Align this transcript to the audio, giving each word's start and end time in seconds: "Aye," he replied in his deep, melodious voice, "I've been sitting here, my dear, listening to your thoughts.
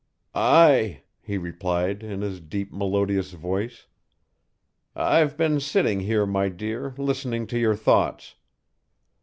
"Aye," 0.33 1.03
he 1.21 1.37
replied 1.37 2.01
in 2.01 2.21
his 2.21 2.39
deep, 2.39 2.73
melodious 2.73 3.33
voice, 3.33 3.85
"I've 4.95 5.37
been 5.37 5.59
sitting 5.59 5.99
here, 5.99 6.25
my 6.25 6.49
dear, 6.49 6.95
listening 6.97 7.45
to 7.45 7.59
your 7.59 7.75
thoughts. 7.75 8.33